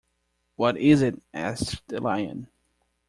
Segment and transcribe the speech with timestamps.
[0.55, 1.21] What is it?
[1.31, 2.47] asked the Lion.